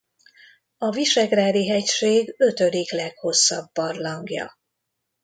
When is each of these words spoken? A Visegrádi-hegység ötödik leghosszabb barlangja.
A 0.77 0.89
Visegrádi-hegység 0.91 2.35
ötödik 2.37 2.91
leghosszabb 2.91 3.71
barlangja. 3.73 4.57